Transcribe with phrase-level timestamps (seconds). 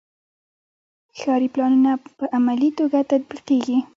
[1.19, 3.77] ښاري پلانونه په عملي توګه تطبیقیږي.